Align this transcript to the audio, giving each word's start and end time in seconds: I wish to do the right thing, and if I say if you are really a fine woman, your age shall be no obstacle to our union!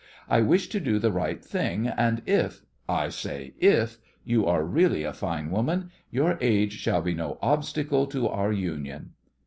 I 0.27 0.41
wish 0.41 0.67
to 0.69 0.79
do 0.79 0.97
the 0.97 1.11
right 1.11 1.45
thing, 1.45 1.87
and 1.87 2.23
if 2.25 2.61
I 2.89 3.09
say 3.09 3.53
if 3.59 3.99
you 4.23 4.47
are 4.47 4.63
really 4.65 5.03
a 5.03 5.13
fine 5.13 5.51
woman, 5.51 5.91
your 6.09 6.39
age 6.41 6.73
shall 6.79 7.03
be 7.03 7.13
no 7.13 7.37
obstacle 7.43 8.07
to 8.07 8.27
our 8.27 8.51
union! 8.51 9.11